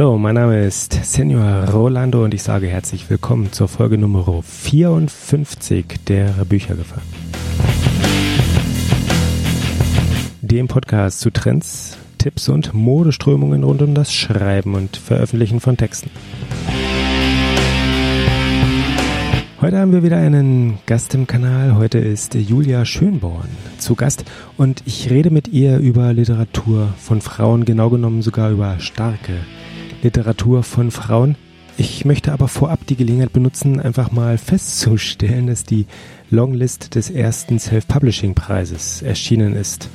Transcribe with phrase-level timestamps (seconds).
[0.00, 5.84] Hallo, mein Name ist Senor Rolando und ich sage herzlich willkommen zur Folge Nummer 54
[6.08, 7.02] der Büchergefahr.
[10.40, 16.10] Dem Podcast zu Trends, Tipps und Modeströmungen rund um das Schreiben und Veröffentlichen von Texten.
[19.60, 21.74] Heute haben wir wieder einen Gast im Kanal.
[21.74, 24.24] Heute ist Julia Schönborn zu Gast
[24.56, 29.34] und ich rede mit ihr über Literatur von Frauen, genau genommen sogar über starke
[30.02, 31.36] Literatur von Frauen.
[31.76, 35.86] Ich möchte aber vorab die Gelegenheit benutzen, einfach mal festzustellen, dass die
[36.30, 39.88] Longlist des ersten Self-Publishing-Preises erschienen ist.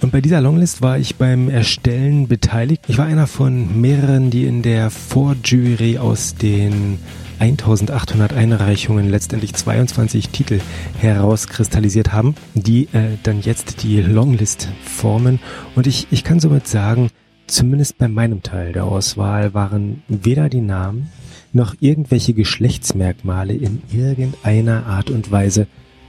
[0.00, 2.82] Und bei dieser Longlist war ich beim Erstellen beteiligt.
[2.88, 6.98] Ich war einer von mehreren, die in der Vorjury aus den
[7.38, 10.60] 1800 Einreichungen letztendlich 22 Titel
[10.98, 15.38] herauskristallisiert haben, die äh, dann jetzt die Longlist formen.
[15.74, 17.10] Und ich, ich kann somit sagen,
[17.50, 21.10] Zumindest bei meinem Teil der Auswahl waren weder die Namen
[21.52, 25.66] noch irgendwelche Geschlechtsmerkmale in irgendeiner Art und Weise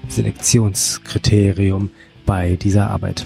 [0.08, 1.90] Selektionskriterium
[2.28, 3.26] bei dieser Arbeit.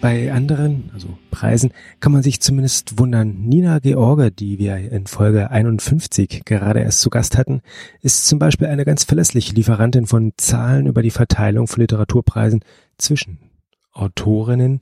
[0.00, 3.36] Bei anderen, also Preisen, kann man sich zumindest wundern.
[3.42, 7.60] Nina George, die wir in Folge 51 gerade erst zu Gast hatten,
[8.00, 12.64] ist zum Beispiel eine ganz verlässliche Lieferantin von Zahlen über die Verteilung von Literaturpreisen
[12.96, 13.40] zwischen
[13.92, 14.80] Autorinnen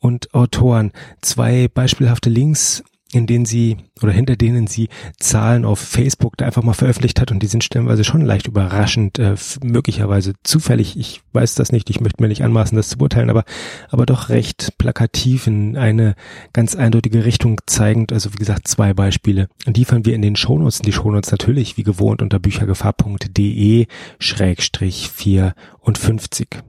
[0.00, 0.92] und Autoren.
[1.20, 6.62] Zwei beispielhafte Links, in denen sie oder hinter denen sie Zahlen auf Facebook da einfach
[6.62, 10.96] mal veröffentlicht hat und die sind stellenweise schon leicht überraschend, äh, möglicherweise zufällig.
[10.96, 13.44] Ich weiß das nicht, ich möchte mir nicht anmaßen, das zu beurteilen, aber
[13.88, 16.14] aber doch recht plakativ in eine
[16.52, 18.12] ganz eindeutige Richtung zeigend.
[18.12, 19.48] Also wie gesagt zwei Beispiele.
[19.66, 20.78] Und die fanden wir in den Shownotes.
[20.78, 23.86] Die Shownotes natürlich wie gewohnt unter büchergefahr.de
[24.18, 26.62] Schrägstrich 54.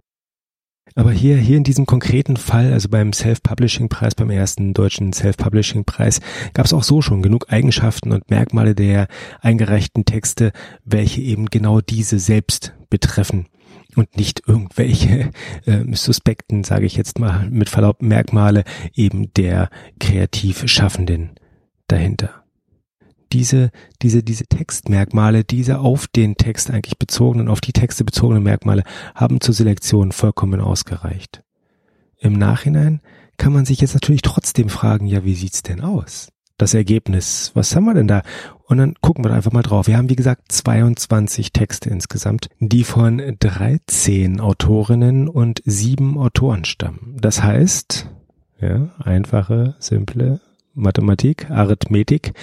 [0.96, 6.20] Aber hier, hier in diesem konkreten Fall, also beim Self-Publishing-Preis, beim ersten deutschen Self-Publishing-Preis,
[6.54, 9.08] gab es auch so schon genug Eigenschaften und Merkmale der
[9.40, 10.52] eingereichten Texte,
[10.84, 13.48] welche eben genau diese selbst betreffen
[13.96, 15.32] und nicht irgendwelche
[15.66, 18.64] äh, Suspekten, sage ich jetzt mal mit Verlaub, Merkmale
[18.94, 19.70] eben der
[20.00, 21.32] kreativ Schaffenden
[21.88, 22.41] dahinter
[23.34, 23.72] diese,
[24.02, 28.84] diese, diese Textmerkmale, diese auf den Text eigentlich bezogenen, auf die Texte bezogenen Merkmale
[29.16, 31.44] haben zur Selektion vollkommen ausgereicht.
[32.18, 33.02] Im Nachhinein
[33.38, 36.30] kann man sich jetzt natürlich trotzdem fragen, ja, wie sieht's denn aus?
[36.58, 38.22] Das Ergebnis, was haben wir denn da?
[38.66, 39.88] Und dann gucken wir einfach mal drauf.
[39.88, 47.18] Wir haben, wie gesagt, 22 Texte insgesamt, die von 13 Autorinnen und sieben Autoren stammen.
[47.20, 48.08] Das heißt,
[48.60, 50.40] ja, einfache, simple
[50.74, 52.34] Mathematik, Arithmetik.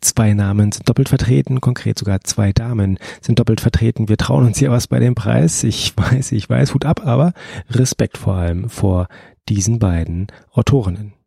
[0.00, 4.08] Zwei Namen sind doppelt vertreten, konkret sogar zwei Damen sind doppelt vertreten.
[4.08, 5.64] Wir trauen uns hier was bei dem Preis.
[5.64, 7.32] Ich weiß, ich weiß, Hut ab, aber
[7.70, 9.08] Respekt vor allem vor
[9.48, 11.17] diesen beiden Autorinnen.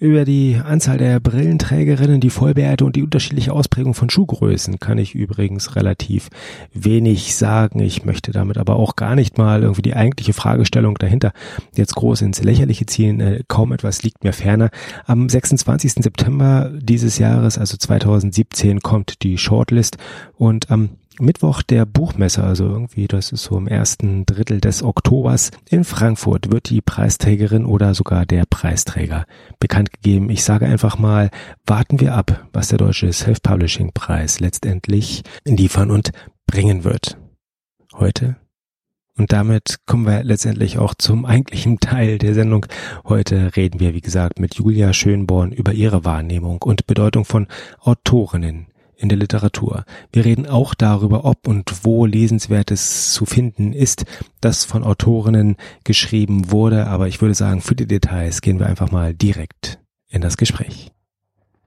[0.00, 5.14] Über die Anzahl der Brillenträgerinnen, die Vollbärte und die unterschiedliche Ausprägung von Schuhgrößen kann ich
[5.14, 6.30] übrigens relativ
[6.72, 7.80] wenig sagen.
[7.80, 11.34] Ich möchte damit aber auch gar nicht mal irgendwie die eigentliche Fragestellung dahinter
[11.76, 13.20] jetzt groß ins Lächerliche ziehen.
[13.20, 14.70] Äh, kaum etwas liegt mir ferner.
[15.04, 16.02] Am 26.
[16.02, 19.98] September dieses Jahres, also 2017, kommt die Shortlist
[20.38, 25.50] und am Mittwoch der Buchmesse, also irgendwie, das ist so im ersten Drittel des Oktobers
[25.68, 29.26] in Frankfurt, wird die Preisträgerin oder sogar der Preisträger
[29.58, 30.30] bekannt gegeben.
[30.30, 31.30] Ich sage einfach mal,
[31.66, 36.12] warten wir ab, was der Deutsche Self-Publishing-Preis letztendlich liefern und
[36.46, 37.18] bringen wird.
[37.92, 38.36] Heute
[39.20, 42.64] und damit kommen wir letztendlich auch zum eigentlichen Teil der Sendung.
[43.04, 47.46] Heute reden wir, wie gesagt, mit Julia Schönborn über ihre Wahrnehmung und Bedeutung von
[47.80, 48.68] Autorinnen
[49.00, 49.84] in der Literatur.
[50.12, 54.04] Wir reden auch darüber, ob und wo Lesenswertes zu finden ist,
[54.40, 56.86] das von Autorinnen geschrieben wurde.
[56.86, 59.78] Aber ich würde sagen, für die Details gehen wir einfach mal direkt
[60.08, 60.92] in das Gespräch.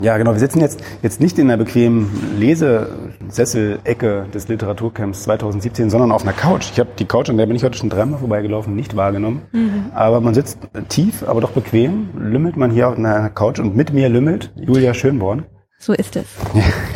[0.02, 0.34] Ja, genau.
[0.34, 6.34] Wir sitzen jetzt, jetzt nicht in der bequemen Lesesessel-Ecke des Literaturcamps 2017, sondern auf einer
[6.34, 6.72] Couch.
[6.72, 9.44] Ich habe die Couch, an der bin ich heute schon dreimal vorbeigelaufen, nicht wahrgenommen.
[9.54, 9.92] Mhm.
[9.94, 10.58] Aber man sitzt
[10.90, 14.94] tief, aber doch bequem, lümmelt man hier auf einer Couch und mit mir lümmelt Julia
[14.94, 15.46] Schönborn.
[15.84, 16.28] So ist es.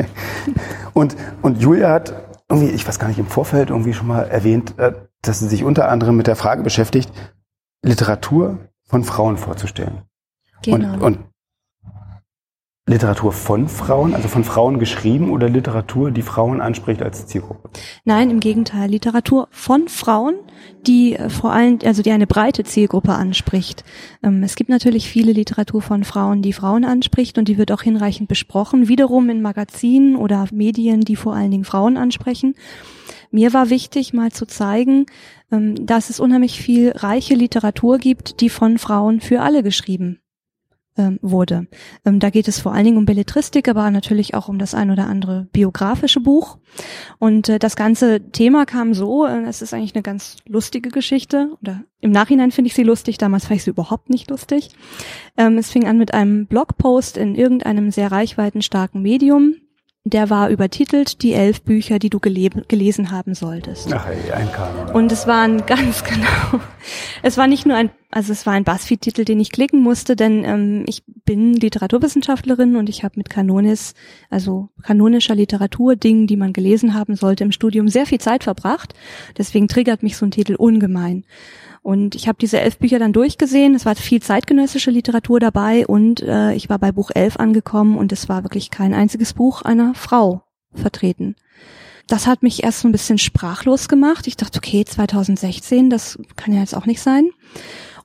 [0.93, 2.13] und, und Julia hat
[2.47, 5.65] irgendwie, ich weiß gar nicht, im Vorfeld irgendwie schon mal erwähnt, äh, dass sie sich
[5.65, 7.11] unter anderem mit der Frage beschäftigt,
[7.83, 10.03] Literatur von Frauen vorzustellen.
[10.63, 10.93] Genau.
[10.93, 11.19] Und, und
[12.89, 17.69] Literatur von Frauen, also von Frauen geschrieben oder Literatur, die Frauen anspricht als Zielgruppe?
[18.05, 18.89] Nein, im Gegenteil.
[18.89, 20.35] Literatur von Frauen,
[20.87, 23.83] die äh, vor allem, also die eine breite Zielgruppe anspricht.
[24.23, 27.81] Ähm, es gibt natürlich viele Literatur von Frauen, die Frauen anspricht und die wird auch
[27.81, 28.87] hinreichend besprochen.
[28.87, 32.55] Wiederum in Magazinen oder Medien, die vor allen Dingen Frauen ansprechen.
[33.31, 35.07] Mir war wichtig, mal zu zeigen,
[35.51, 40.21] ähm, dass es unheimlich viel reiche Literatur gibt, die von Frauen für alle geschrieben
[40.97, 41.67] ähm, wurde.
[42.05, 44.91] Ähm, da geht es vor allen Dingen um Belletristik, aber natürlich auch um das ein
[44.91, 46.57] oder andere biografische Buch.
[47.19, 51.57] Und äh, das ganze Thema kam so, äh, es ist eigentlich eine ganz lustige Geschichte,
[51.61, 54.69] oder im Nachhinein finde ich sie lustig, damals fand ich sie überhaupt nicht lustig.
[55.37, 59.55] Ähm, es fing an mit einem Blogpost in irgendeinem sehr reichweitenstarken Medium,
[60.09, 63.91] der war übertitelt die elf Bücher, die du gelesen haben solltest.
[63.93, 64.95] Ach, ein Kanon.
[64.95, 66.61] Und es waren ganz genau.
[67.23, 70.43] Es war nicht nur ein, also es war ein Buzzfeed-Titel, den ich klicken musste, denn
[70.43, 73.93] ähm, ich bin Literaturwissenschaftlerin und ich habe mit Kanonis,
[74.29, 78.93] also kanonischer Literatur, Dingen, die man gelesen haben sollte im Studium, sehr viel Zeit verbracht.
[79.37, 81.25] Deswegen triggert mich so ein Titel ungemein.
[81.81, 83.75] Und ich habe diese elf Bücher dann durchgesehen.
[83.75, 88.11] Es war viel zeitgenössische Literatur dabei und äh, ich war bei Buch elf angekommen und
[88.11, 90.43] es war wirklich kein einziges Buch einer Frau
[90.73, 91.35] vertreten.
[92.07, 94.27] Das hat mich erst so ein bisschen sprachlos gemacht.
[94.27, 97.29] Ich dachte, okay, 2016, das kann ja jetzt auch nicht sein.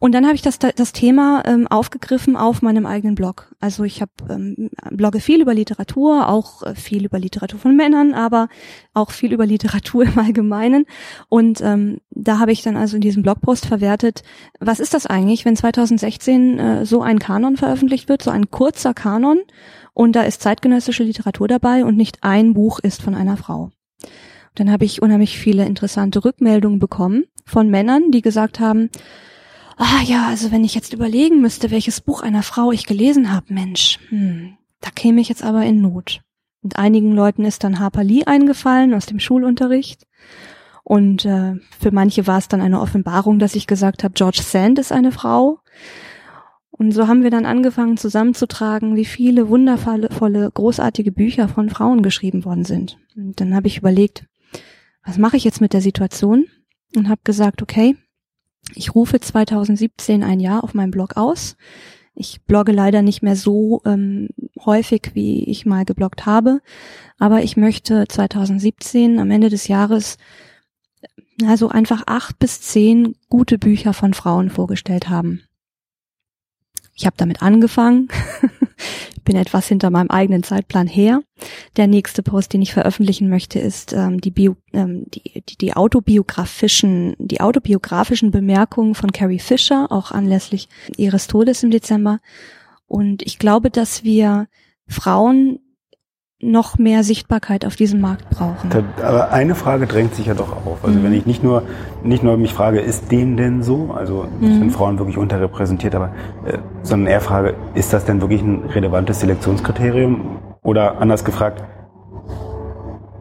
[0.02, 3.54] Und dann habe ich das, das Thema ähm, aufgegriffen auf meinem eigenen Blog.
[3.60, 8.12] Also ich habe ähm, blogge viel über Literatur, auch äh, viel über Literatur von Männern,
[8.12, 8.48] aber
[8.94, 10.86] auch viel über Literatur im Allgemeinen.
[11.28, 14.24] Und ähm, da habe ich dann also in diesem Blogpost verwertet,
[14.58, 18.94] was ist das eigentlich, wenn 2016 äh, so ein Kanon veröffentlicht wird, so ein kurzer
[18.94, 19.38] Kanon
[19.94, 23.70] und da ist zeitgenössische Literatur dabei und nicht ein Buch ist von einer Frau.
[24.56, 28.90] Dann habe ich unheimlich viele interessante Rückmeldungen bekommen von Männern, die gesagt haben,
[29.84, 33.52] Ah ja, also wenn ich jetzt überlegen müsste, welches Buch einer Frau ich gelesen habe,
[33.52, 36.20] Mensch, hm, da käme ich jetzt aber in Not.
[36.62, 40.06] Und einigen Leuten ist dann Harper Lee eingefallen aus dem Schulunterricht.
[40.84, 44.78] Und äh, für manche war es dann eine Offenbarung, dass ich gesagt habe, George Sand
[44.78, 45.58] ist eine Frau.
[46.70, 52.44] Und so haben wir dann angefangen zusammenzutragen, wie viele wundervolle, großartige Bücher von Frauen geschrieben
[52.44, 52.98] worden sind.
[53.16, 54.26] Und dann habe ich überlegt,
[55.04, 56.46] was mache ich jetzt mit der Situation?
[56.94, 57.96] Und habe gesagt, okay,
[58.74, 61.56] ich rufe 2017 ein Jahr auf meinem Blog aus.
[62.14, 64.28] Ich blogge leider nicht mehr so ähm,
[64.64, 66.60] häufig, wie ich mal gebloggt habe,
[67.18, 70.18] aber ich möchte 2017 am Ende des Jahres
[71.46, 75.42] also einfach acht bis zehn gute Bücher von Frauen vorgestellt haben.
[76.94, 78.08] Ich habe damit angefangen.
[79.24, 81.20] bin etwas hinter meinem eigenen Zeitplan her.
[81.76, 85.74] Der nächste Post, den ich veröffentlichen möchte, ist ähm, die, Bio, ähm, die, die, die
[85.74, 92.18] autobiografischen, die autobiografischen Bemerkungen von Carrie Fisher, auch anlässlich ihres Todes im Dezember.
[92.86, 94.48] Und ich glaube, dass wir
[94.86, 95.58] Frauen
[96.42, 98.70] noch mehr Sichtbarkeit auf diesem Markt brauchen.
[99.00, 100.84] aber eine Frage drängt sich ja doch auf.
[100.84, 101.04] Also mhm.
[101.04, 101.62] wenn ich nicht nur
[102.02, 103.92] nicht nur mich frage, ist dem denn so?
[103.96, 104.58] Also mhm.
[104.58, 106.12] sind Frauen wirklich unterrepräsentiert, aber
[106.44, 110.38] äh, sondern eher frage, ist das denn wirklich ein relevantes Selektionskriterium?
[110.62, 111.62] Oder anders gefragt,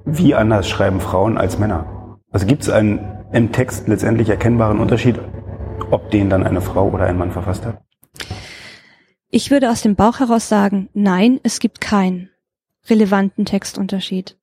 [0.06, 2.18] wie anders schreiben Frauen als Männer?
[2.32, 3.00] Also gibt es einen
[3.32, 5.20] im Text letztendlich erkennbaren Unterschied,
[5.92, 7.78] ob den dann eine Frau oder ein Mann verfasst hat?
[9.30, 12.30] Ich würde aus dem Bauch heraus sagen, nein, es gibt keinen
[12.90, 14.38] relevanten Textunterschied.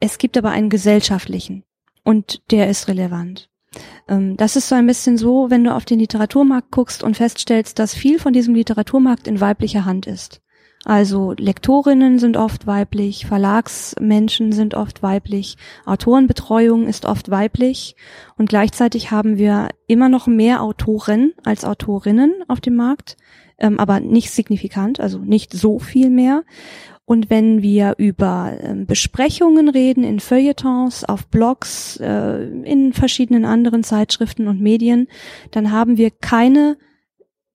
[0.00, 1.64] Es gibt aber einen gesellschaftlichen
[2.02, 3.48] und der ist relevant.
[4.08, 7.78] Ähm, das ist so ein bisschen so, wenn du auf den Literaturmarkt guckst und feststellst,
[7.78, 10.40] dass viel von diesem Literaturmarkt in weiblicher Hand ist.
[10.84, 15.56] Also Lektorinnen sind oft weiblich, Verlagsmenschen sind oft weiblich,
[15.86, 17.96] Autorenbetreuung ist oft weiblich
[18.36, 23.16] und gleichzeitig haben wir immer noch mehr Autoren als Autorinnen auf dem Markt
[23.58, 26.44] ähm, aber nicht signifikant, also nicht so viel mehr.
[27.06, 33.84] Und wenn wir über ähm, Besprechungen reden in Feuilletons, auf Blogs, äh, in verschiedenen anderen
[33.84, 35.08] Zeitschriften und Medien,
[35.50, 36.76] dann haben wir keine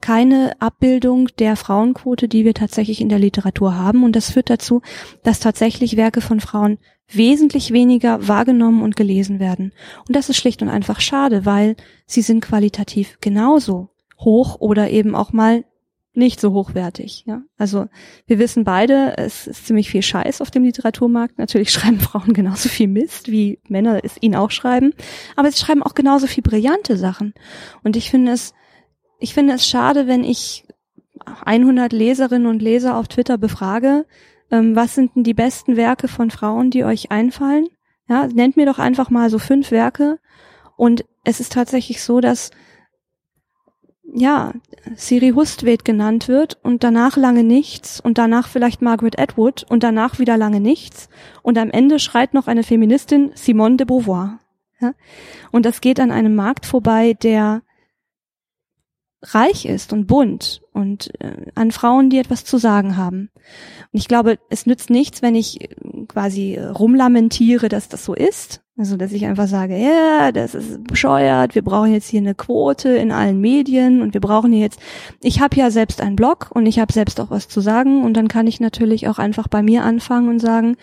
[0.01, 4.03] keine Abbildung der Frauenquote, die wir tatsächlich in der Literatur haben.
[4.03, 4.81] Und das führt dazu,
[5.23, 6.77] dass tatsächlich Werke von Frauen
[7.11, 9.73] wesentlich weniger wahrgenommen und gelesen werden.
[10.07, 11.75] Und das ist schlicht und einfach schade, weil
[12.05, 13.89] sie sind qualitativ genauso
[14.19, 15.65] hoch oder eben auch mal
[16.13, 17.23] nicht so hochwertig.
[17.27, 17.41] Ja?
[17.57, 17.87] Also
[18.25, 21.37] wir wissen beide, es ist ziemlich viel Scheiß auf dem Literaturmarkt.
[21.37, 24.93] Natürlich schreiben Frauen genauso viel Mist, wie Männer es ihnen auch schreiben.
[25.35, 27.33] Aber sie schreiben auch genauso viel brillante Sachen.
[27.83, 28.53] Und ich finde es,
[29.19, 30.65] ich finde es schade, wenn ich
[31.45, 34.05] 100 Leserinnen und Leser auf Twitter befrage,
[34.51, 37.67] ähm, was sind denn die besten Werke von Frauen, die euch einfallen?
[38.07, 40.19] Ja, nennt mir doch einfach mal so fünf Werke.
[40.75, 42.51] Und es ist tatsächlich so, dass
[44.13, 44.53] ja,
[44.95, 50.19] Siri Hustvedt genannt wird und danach lange nichts und danach vielleicht Margaret Atwood und danach
[50.19, 51.09] wieder lange nichts
[51.41, 54.39] und am Ende schreit noch eine Feministin Simone de Beauvoir.
[54.79, 54.93] Ja?
[55.51, 57.61] Und das geht an einem Markt vorbei, der
[59.21, 63.29] reich ist und bunt und äh, an Frauen, die etwas zu sagen haben.
[63.91, 65.75] Und ich glaube, es nützt nichts, wenn ich äh,
[66.07, 71.53] quasi rumlamentiere, dass das so ist, Also, dass ich einfach sage, ja, das ist bescheuert,
[71.53, 74.79] wir brauchen jetzt hier eine Quote in allen Medien und wir brauchen hier jetzt,
[75.21, 78.13] ich habe ja selbst einen Blog und ich habe selbst auch was zu sagen und
[78.13, 80.77] dann kann ich natürlich auch einfach bei mir anfangen und sagen,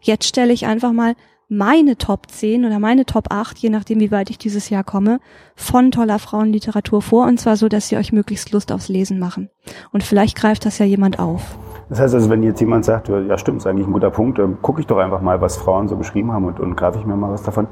[0.00, 1.14] jetzt stelle ich einfach mal
[1.52, 5.20] meine Top 10 oder meine Top 8, je nachdem, wie weit ich dieses Jahr komme,
[5.54, 9.50] von toller Frauenliteratur vor und zwar so, dass sie euch möglichst Lust aufs Lesen machen.
[9.92, 11.58] Und vielleicht greift das ja jemand auf.
[11.90, 14.62] Das heißt also, wenn jetzt jemand sagt, ja stimmt, ist eigentlich ein guter Punkt, dann
[14.62, 17.16] gucke ich doch einfach mal, was Frauen so geschrieben haben und, und greife ich mir
[17.16, 17.66] mal was davon,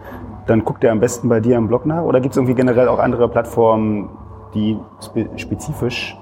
[0.46, 2.86] dann guckt er am besten bei dir im Blog nach oder gibt es irgendwie generell
[2.86, 4.10] auch andere Plattformen,
[4.52, 6.18] die spe spezifisch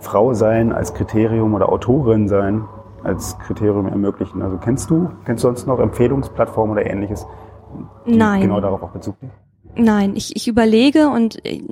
[0.00, 2.64] Frau sein als Kriterium oder Autorin sein
[3.04, 4.42] als Kriterium ermöglichen?
[4.42, 7.26] Also kennst du, kennst du sonst noch Empfehlungsplattformen oder ähnliches,
[8.06, 8.42] die Nein.
[8.42, 9.34] genau darauf auch Bezug nehmen?
[9.76, 11.62] Nein, ich, ich überlege und äh,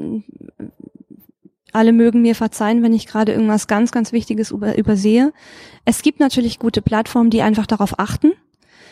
[1.72, 5.32] alle mögen mir verzeihen, wenn ich gerade irgendwas ganz, ganz Wichtiges über, übersehe.
[5.84, 8.32] Es gibt natürlich gute Plattformen, die einfach darauf achten,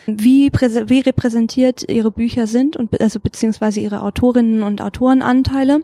[0.05, 5.83] wie, wie repräsentiert ihre Bücher sind und also beziehungsweise ihre Autorinnen und Autorenanteile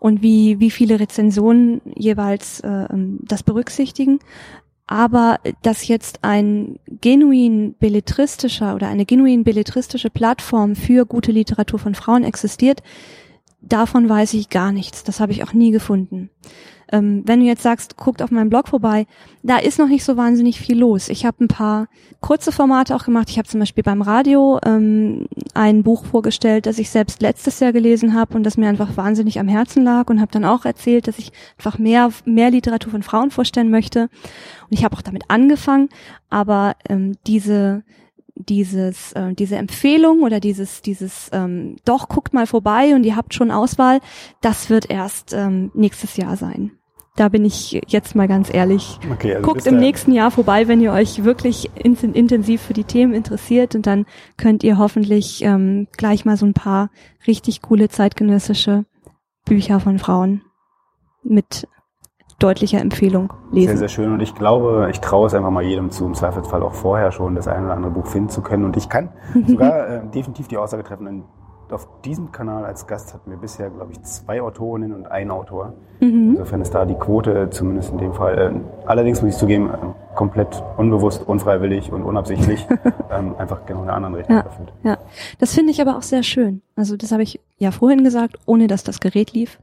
[0.00, 4.18] und wie, wie viele Rezensionen jeweils äh, ähm, das berücksichtigen.
[4.86, 11.94] Aber dass jetzt ein genuin belletristischer oder eine genuin belletristische Plattform für gute Literatur von
[11.94, 12.82] Frauen existiert,
[13.60, 15.04] davon weiß ich gar nichts.
[15.04, 16.30] Das habe ich auch nie gefunden.
[16.92, 19.06] Ähm, wenn du jetzt sagst, guckt auf meinem Blog vorbei,
[19.42, 21.08] da ist noch nicht so wahnsinnig viel los.
[21.08, 21.88] Ich habe ein paar
[22.20, 23.30] kurze Formate auch gemacht.
[23.30, 27.72] Ich habe zum Beispiel beim Radio ähm, ein Buch vorgestellt, das ich selbst letztes Jahr
[27.72, 31.08] gelesen habe und das mir einfach wahnsinnig am Herzen lag und habe dann auch erzählt,
[31.08, 34.02] dass ich einfach mehr mehr Literatur von Frauen vorstellen möchte.
[34.02, 35.88] Und ich habe auch damit angefangen,
[36.28, 37.84] aber ähm, diese
[38.36, 43.34] dieses äh, diese Empfehlung oder dieses dieses ähm, doch guckt mal vorbei und ihr habt
[43.34, 44.00] schon Auswahl,
[44.40, 46.72] das wird erst ähm, nächstes Jahr sein.
[47.16, 48.98] Da bin ich jetzt mal ganz ehrlich.
[49.12, 52.84] Okay, also Guckt im nächsten Jahr vorbei, wenn ihr euch wirklich in, intensiv für die
[52.84, 54.06] Themen interessiert und dann
[54.38, 56.90] könnt ihr hoffentlich ähm, gleich mal so ein paar
[57.26, 58.86] richtig coole zeitgenössische
[59.44, 60.42] Bücher von Frauen
[61.22, 61.68] mit
[62.38, 63.68] deutlicher Empfehlung lesen.
[63.68, 64.12] Sehr, sehr schön.
[64.12, 67.34] Und ich glaube, ich traue es einfach mal jedem zu, im Zweifelsfall auch vorher schon
[67.34, 68.64] das ein oder andere Buch finden zu können.
[68.64, 69.10] Und ich kann
[69.46, 71.24] sogar äh, definitiv die Aussage treffen,
[71.72, 75.74] auf diesem Kanal als Gast hatten wir bisher, glaube ich, zwei Autorinnen und einen Autor.
[76.00, 76.30] Mhm.
[76.32, 78.38] Insofern ist da die Quote zumindest in dem Fall.
[78.38, 79.76] Äh, allerdings muss ich zugeben, äh,
[80.14, 82.66] komplett unbewusst, unfreiwillig und unabsichtlich
[83.10, 84.42] ähm, einfach genau in einer anderen Richtung Ja.
[84.42, 84.72] erfüllt.
[84.82, 84.98] Ja,
[85.38, 86.62] das finde ich aber auch sehr schön.
[86.76, 89.58] Also das habe ich ja vorhin gesagt, ohne dass das Gerät lief,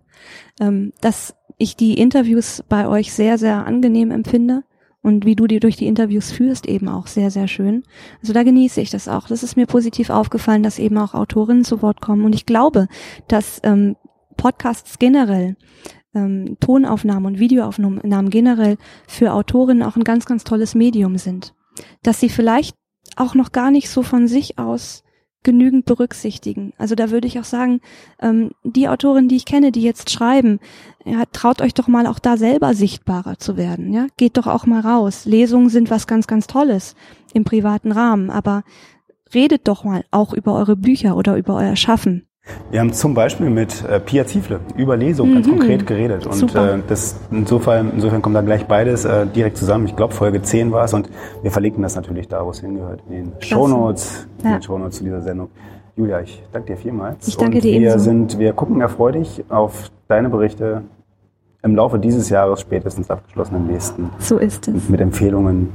[0.59, 4.63] ähm, dass ich die Interviews bei euch sehr, sehr angenehm empfinde
[5.01, 7.84] und wie du die durch die Interviews führst eben auch sehr, sehr schön.
[8.22, 9.27] Also da genieße ich das auch.
[9.27, 12.88] Das ist mir positiv aufgefallen, dass eben auch Autorinnen zu Wort kommen und ich glaube,
[13.27, 13.96] dass ähm,
[14.36, 15.56] Podcasts generell
[16.13, 18.77] ähm, Tonaufnahmen und Videoaufnahmen generell
[19.08, 21.53] für Autorinnen auch ein ganz, ganz tolles Medium sind.
[22.03, 22.75] Dass sie vielleicht
[23.15, 25.03] auch noch gar nicht so von sich aus
[25.43, 26.74] genügend berücksichtigen.
[26.77, 27.81] Also da würde ich auch sagen,
[28.22, 30.60] ähm, die Autoren, die ich kenne, die jetzt schreiben,
[31.05, 33.93] ja, traut euch doch mal auch da selber sichtbarer zu werden.
[33.93, 35.25] Ja, geht doch auch mal raus.
[35.25, 36.96] Lesungen sind was ganz, ganz Tolles
[37.34, 38.63] im privaten Rahmen, aber
[39.34, 42.28] redet doch mal auch über eure Bücher oder über euer Schaffen.
[42.72, 45.51] Wir haben zum Beispiel mit äh, Pia Ziefle über Lesung ganz Mhm.
[45.51, 46.25] konkret geredet.
[46.25, 46.75] Und Super.
[46.75, 49.86] äh, das insofern, insofern kommt da gleich beides äh, direkt zusammen.
[49.86, 51.10] Ich glaube, Folge 10 war es und
[51.41, 54.58] wir verlinken das natürlich da, wo es hingehört, in den Shownotes, in Ja.
[54.58, 55.50] den Shownotes zu dieser Sendung.
[55.96, 57.27] Julia, ich danke dir vielmals.
[57.27, 58.00] Ich danke und dir wir ebenso.
[58.00, 60.84] sind, wir gucken erfreudig auf deine Berichte
[61.62, 64.88] im Laufe dieses Jahres, spätestens abgeschlossen im nächsten, So ist es.
[64.88, 65.69] mit Empfehlungen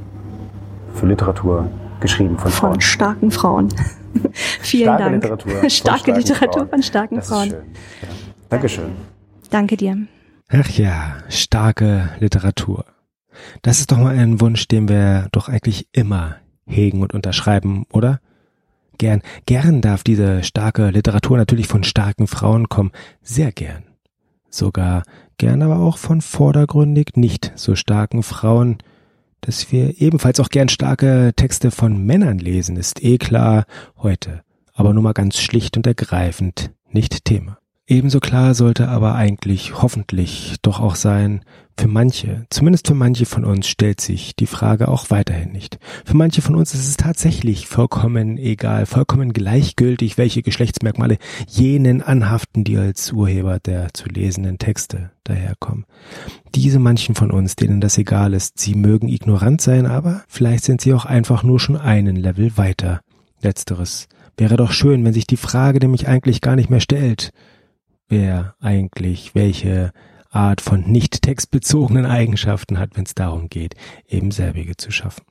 [0.94, 1.66] für Literatur
[2.04, 2.72] geschrieben von, Frauen.
[2.74, 3.68] Von starken Frauen.
[4.60, 5.14] Vielen Starke Dank.
[5.22, 6.68] Literatur Starke starken Literatur Frauen.
[6.68, 7.46] von starken Das Frauen.
[7.46, 7.64] ist schön.
[8.02, 8.08] Ja.
[8.50, 8.92] Dankeschön.
[9.50, 9.98] Danke dir.
[10.50, 12.84] Ach ja, starke Literatur.
[13.62, 18.20] Das ist doch mal ein Wunsch, den wir doch eigentlich immer hegen und unterschreiben, oder?
[18.98, 22.92] Gern, gern darf diese starke Literatur natürlich von starken Frauen kommen.
[23.22, 23.82] Sehr gern.
[24.50, 25.02] Sogar
[25.38, 28.78] gern aber auch von vordergründig nicht so starken Frauen.
[29.44, 33.66] Dass wir ebenfalls auch gern starke Texte von Männern lesen, ist eh klar
[33.98, 34.42] heute.
[34.72, 37.58] Aber nur mal ganz schlicht und ergreifend nicht Thema.
[37.86, 41.42] Ebenso klar sollte aber eigentlich hoffentlich doch auch sein,
[41.78, 45.78] für manche, zumindest für manche von uns stellt sich die Frage auch weiterhin nicht.
[46.06, 52.64] Für manche von uns ist es tatsächlich vollkommen egal, vollkommen gleichgültig, welche Geschlechtsmerkmale jenen anhaften,
[52.64, 55.84] die als Urheber der zu lesenden Texte daherkommen.
[56.54, 60.80] Diese manchen von uns, denen das egal ist, sie mögen ignorant sein, aber vielleicht sind
[60.80, 63.00] sie auch einfach nur schon einen Level weiter.
[63.42, 67.32] Letzteres wäre doch schön, wenn sich die Frage nämlich eigentlich gar nicht mehr stellt
[68.08, 69.92] wer eigentlich welche
[70.30, 73.76] Art von nicht textbezogenen Eigenschaften hat, wenn es darum geht,
[74.08, 75.24] eben selbige zu schaffen.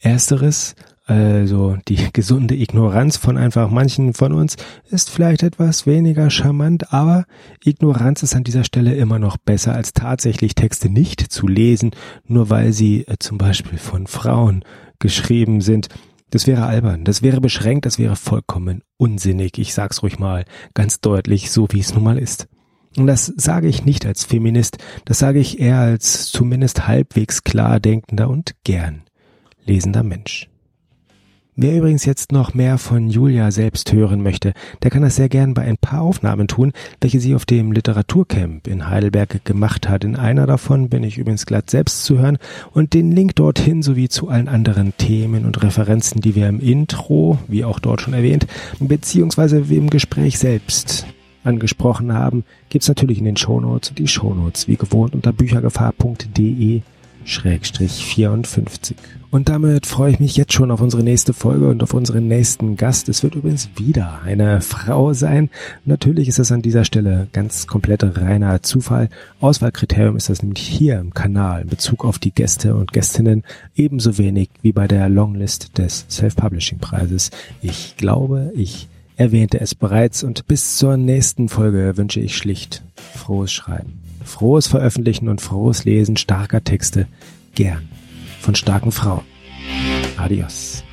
[0.00, 0.74] Ersteres
[1.10, 4.56] Also die gesunde Ignoranz von einfach manchen von uns
[4.90, 7.24] ist vielleicht etwas weniger charmant, aber
[7.64, 11.90] Ignoranz ist an dieser Stelle immer noch besser als tatsächlich Texte nicht zu lesen,
[12.26, 14.64] nur weil sie äh, zum Beispiel von Frauen
[15.00, 15.88] geschrieben sind.
[16.30, 19.58] Das wäre albern, das wäre beschränkt, das wäre vollkommen unsinnig.
[19.58, 20.44] Ich sag's ruhig mal
[20.74, 22.48] ganz deutlich, so wie es nun mal ist.
[22.96, 27.78] Und das sage ich nicht als Feminist, das sage ich eher als zumindest halbwegs klar
[27.78, 29.02] denkender und gern
[29.64, 30.49] lesender Mensch.
[31.62, 35.52] Wer übrigens jetzt noch mehr von Julia selbst hören möchte, der kann das sehr gern
[35.52, 40.02] bei ein paar Aufnahmen tun, welche sie auf dem Literaturcamp in Heidelberg gemacht hat.
[40.02, 42.38] In einer davon bin ich übrigens glatt selbst zu hören
[42.72, 47.36] und den Link dorthin sowie zu allen anderen Themen und Referenzen, die wir im Intro,
[47.46, 48.46] wie auch dort schon erwähnt,
[48.78, 51.04] beziehungsweise im Gespräch selbst
[51.44, 56.80] angesprochen haben, gibt's natürlich in den Shownotes und die Shownotes wie gewohnt unter büchergefahr.de
[57.24, 58.96] Schrägstrich 54.
[59.30, 62.76] Und damit freue ich mich jetzt schon auf unsere nächste Folge und auf unseren nächsten
[62.76, 63.08] Gast.
[63.08, 65.50] Es wird übrigens wieder eine Frau sein.
[65.84, 69.08] Natürlich ist das an dieser Stelle ganz komplett reiner Zufall.
[69.40, 73.44] Auswahlkriterium ist das nämlich hier im Kanal in Bezug auf die Gäste und Gästinnen
[73.76, 77.30] ebenso wenig wie bei der Longlist des Self-Publishing-Preises.
[77.62, 83.52] Ich glaube, ich erwähnte es bereits und bis zur nächsten Folge wünsche ich schlicht frohes
[83.52, 87.06] Schreiben frohes Veröffentlichen und frohes Lesen starker Texte
[87.54, 87.88] gern
[88.40, 89.24] von starken Frauen.
[90.16, 90.84] Adios.